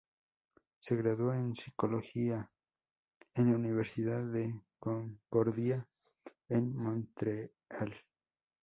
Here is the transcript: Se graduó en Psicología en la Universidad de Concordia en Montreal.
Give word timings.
Se 0.79 0.95
graduó 0.95 1.31
en 1.31 1.53
Psicología 1.53 2.49
en 3.35 3.51
la 3.51 3.55
Universidad 3.55 4.23
de 4.25 4.59
Concordia 4.79 5.87
en 6.49 6.75
Montreal. 6.75 8.03